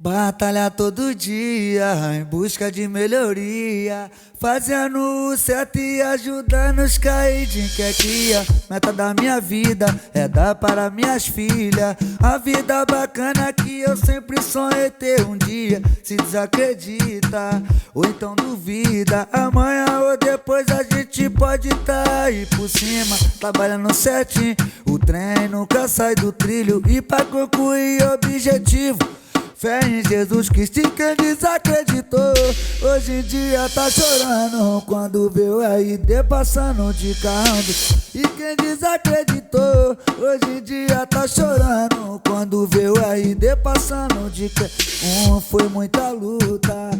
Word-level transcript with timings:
Batalha 0.00 0.70
todo 0.70 1.12
dia 1.12 1.92
em 2.14 2.22
busca 2.22 2.70
de 2.70 2.86
melhoria, 2.86 4.08
fazendo 4.40 4.96
o 4.96 5.36
certo 5.36 5.76
e 5.80 6.00
ajudando 6.00 6.78
os 6.82 6.96
caídos 6.96 7.74
que 7.74 7.82
é 7.82 7.92
cria. 7.92 8.46
Meta 8.70 8.92
da 8.92 9.12
minha 9.12 9.40
vida 9.40 9.86
é 10.14 10.28
dar 10.28 10.54
para 10.54 10.88
minhas 10.88 11.26
filhas 11.26 11.96
a 12.22 12.38
vida 12.38 12.84
bacana 12.86 13.52
que 13.52 13.80
eu 13.80 13.96
sempre 13.96 14.40
sonhei 14.40 14.88
ter 14.88 15.26
um 15.26 15.36
dia. 15.36 15.82
Se 16.04 16.16
desacredita 16.16 17.60
ou 17.92 18.04
então 18.04 18.36
duvida, 18.36 19.28
amanhã 19.32 19.98
ou 19.98 20.16
depois 20.16 20.68
a 20.68 20.84
gente 20.84 21.28
pode 21.28 21.70
tá 21.84 22.22
aí 22.22 22.46
por 22.46 22.68
cima, 22.68 23.16
trabalhando 23.40 23.92
certinho. 23.92 24.54
O 24.86 24.96
trem 24.96 25.48
nunca 25.50 25.88
sai 25.88 26.14
do 26.14 26.30
trilho 26.30 26.80
e 26.88 27.02
pra 27.02 27.24
concluir 27.24 28.00
objetivo. 28.04 29.18
Fé 29.58 29.80
em 29.88 30.08
Jesus 30.08 30.48
Cristo 30.48 30.78
e 30.78 30.88
quem 30.88 31.16
desacreditou? 31.16 32.32
Hoje 32.80 33.10
em 33.10 33.22
dia 33.22 33.68
tá 33.68 33.90
chorando 33.90 34.80
Quando 34.82 35.28
vê 35.28 35.48
o 35.50 35.60
RD 35.60 36.22
passando 36.28 36.94
de 36.94 37.12
carro. 37.16 37.58
E 38.14 38.22
quem 38.22 38.54
desacreditou? 38.54 39.98
Hoje 40.16 40.58
em 40.58 40.62
dia 40.62 41.04
tá 41.06 41.26
chorando 41.26 42.22
Quando 42.24 42.68
vê 42.68 42.88
o 42.88 42.94
RD 42.94 43.56
passando 43.56 44.30
de 44.30 44.48
carro 44.48 44.70
Um 45.26 45.40
foi 45.40 45.68
muita 45.68 46.08
luta 46.10 46.90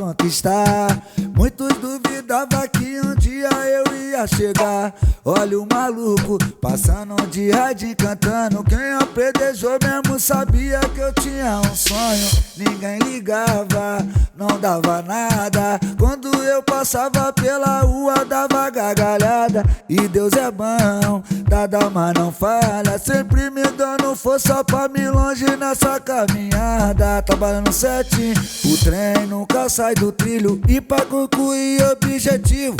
conquistar. 0.00 1.02
Muitos 1.36 1.68
duvidavam 1.74 2.66
que 2.68 3.00
um 3.00 3.14
dia 3.16 3.50
eu 3.50 3.94
ia 3.94 4.26
chegar. 4.26 4.94
Olha 5.22 5.60
o 5.60 5.66
maluco 5.70 6.38
passando 6.56 7.14
de 7.26 7.50
rádio 7.50 7.94
cantando. 7.94 8.64
Quem 8.64 8.92
apredejou 8.94 9.78
mesmo 9.82 10.18
sabia 10.18 10.80
que 10.94 11.00
eu 11.00 11.12
tinha 11.12 11.60
um 11.60 11.76
sonho. 11.76 12.30
Ninguém 12.56 12.98
ligava, 13.00 13.98
não 14.40 14.58
dava 14.58 15.02
nada. 15.02 15.78
Quando 15.98 16.28
eu 16.42 16.62
passava 16.62 17.30
pela 17.30 17.80
rua 17.80 18.24
dava 18.24 18.70
gargalhada. 18.70 19.62
E 19.86 20.08
Deus 20.08 20.32
é 20.32 20.50
bom, 20.50 21.22
dada 21.48 21.90
mas 21.90 22.14
não 22.14 22.32
falha 22.32 22.98
Sempre 22.98 23.50
me 23.50 23.62
dando 23.62 24.16
força 24.16 24.64
pra 24.64 24.88
me 24.88 25.10
longe 25.10 25.44
nessa 25.56 26.00
caminhada. 26.00 27.20
Trabalhando 27.20 27.70
certinho, 27.70 28.34
o 28.64 28.76
trem 28.78 29.26
nunca 29.26 29.68
sai 29.68 29.94
do 29.94 30.10
trilho. 30.10 30.58
E 30.66 30.80
pra 30.80 31.04
concluir 31.04 31.82
objetivo 31.82 32.76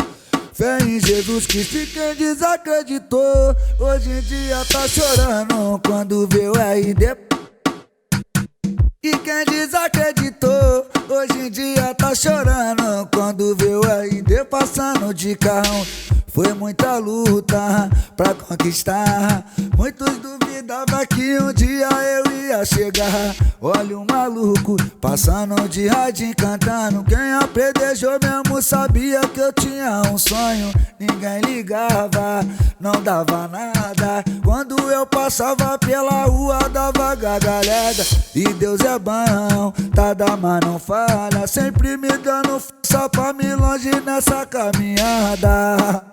Fé 0.55 0.79
em 0.83 1.01
Jesus 1.01 1.47
que 1.47 1.65
se 1.65 1.87
quem 1.87 2.15
desacreditou 2.15 3.55
Hoje 3.79 4.11
em 4.11 4.21
dia 4.21 4.65
tá 4.71 4.87
chorando. 4.89 5.81
Quando 5.87 6.27
vê 6.29 6.49
o 6.49 6.53
RD 6.53 7.17
E 9.03 9.19
quem 9.19 9.45
desacreditou 9.47 10.70
Hoje 11.11 11.47
em 11.47 11.51
dia 11.51 11.93
tá 11.93 12.15
chorando 12.15 13.09
quando 13.13 13.57
vê 13.57 13.75
o 13.75 13.81
RD 13.81 14.45
passando 14.45 15.13
de 15.13 15.35
carro 15.35 15.85
foi 16.29 16.53
muita 16.55 16.99
luta 16.99 17.91
pra 18.17 18.33
conquistar. 18.33 19.45
Muitos 19.77 20.17
duvidavam 20.61 21.07
que 21.07 21.39
um 21.39 21.53
dia 21.53 21.89
eu 21.89 22.33
ia 22.33 22.65
chegar. 22.65 23.35
Olha 23.61 23.99
o 23.99 24.07
maluco 24.11 24.77
passando 25.01 25.69
de 25.69 25.87
rádio 25.89 26.35
cantando. 26.37 27.05
Quem 27.05 27.33
apredejou 27.33 28.19
mesmo 28.23 28.63
sabia 28.63 29.21
que 29.21 29.41
eu 29.41 29.53
tinha 29.53 30.03
um 30.13 30.19
sonho. 30.19 30.71
Ninguém 30.99 31.41
ligava, 31.41 32.45
não 32.79 32.93
dava 33.03 33.49
nada. 33.49 34.25
Quando 34.45 34.77
eu 34.91 35.07
passava 35.07 35.79
pela 35.79 36.25
rua, 36.25 36.59
dava 36.69 37.15
gargalhada. 37.15 38.05
E 38.35 38.45
Deus 38.55 38.81
é 38.81 38.99
bom, 38.99 39.73
tá 39.95 40.15
da 40.15 40.37
mas 40.37 40.61
não 40.65 40.79
falha. 40.79 41.47
Sempre 41.47 41.97
me 41.97 42.11
dando 42.19 42.61
força 42.61 43.09
pra 43.09 43.33
me 43.33 43.55
longe 43.55 43.91
nessa 44.05 44.45
caminhada. 44.47 46.05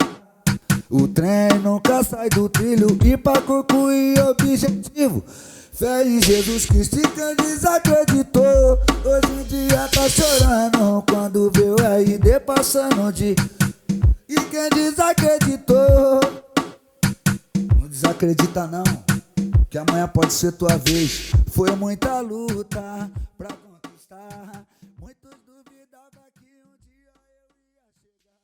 O 0.89 1.05
trem 1.05 1.56
sai 2.03 2.29
do 2.29 2.47
trilho 2.49 2.97
e 3.03 3.17
pra 3.17 3.41
concluir 3.41 4.19
objetivo. 4.19 5.23
Fé 5.77 6.03
em 6.03 6.19
Jesus 6.19 6.65
Cristo 6.65 6.97
quem 7.13 7.35
desacreditou 7.35 8.79
Hoje 9.05 9.31
em 9.31 9.43
dia 9.43 9.87
tá 9.89 10.09
chorando 10.09 11.03
quando 11.07 11.51
vê 11.51 11.65
o 11.65 11.75
RD 11.75 12.39
passando 12.39 13.13
de 13.13 13.35
E 14.27 14.35
quem 14.49 14.69
desacreditou? 14.73 16.19
Não 17.79 17.87
desacredita 17.87 18.65
não 18.65 18.83
Que 19.69 19.77
amanhã 19.77 20.07
pode 20.07 20.33
ser 20.33 20.53
tua 20.53 20.77
vez. 20.77 21.29
Foi 21.51 21.69
muita 21.75 22.21
luta 22.21 23.07
pra 23.37 23.49